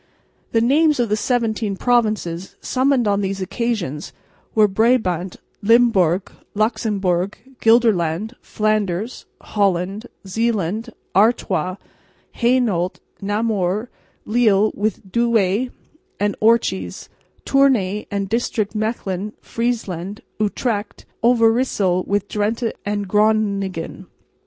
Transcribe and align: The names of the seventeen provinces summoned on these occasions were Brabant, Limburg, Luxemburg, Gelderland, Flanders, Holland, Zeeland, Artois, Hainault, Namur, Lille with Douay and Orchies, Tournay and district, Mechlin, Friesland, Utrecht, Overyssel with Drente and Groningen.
The 0.51 0.61
names 0.61 0.99
of 0.99 1.09
the 1.09 1.15
seventeen 1.15 1.77
provinces 1.77 2.55
summoned 2.59 3.07
on 3.07 3.21
these 3.21 3.39
occasions 3.39 4.13
were 4.55 4.67
Brabant, 4.67 5.35
Limburg, 5.61 6.31
Luxemburg, 6.55 7.37
Gelderland, 7.59 8.33
Flanders, 8.41 9.27
Holland, 9.41 10.07
Zeeland, 10.25 10.89
Artois, 11.15 11.75
Hainault, 12.31 12.93
Namur, 13.21 13.91
Lille 14.25 14.71
with 14.73 15.11
Douay 15.11 15.69
and 16.19 16.35
Orchies, 16.41 17.07
Tournay 17.45 18.07
and 18.09 18.27
district, 18.27 18.73
Mechlin, 18.73 19.33
Friesland, 19.39 20.23
Utrecht, 20.39 21.05
Overyssel 21.23 22.05
with 22.07 22.27
Drente 22.27 22.71
and 22.83 23.07
Groningen. 23.07 24.07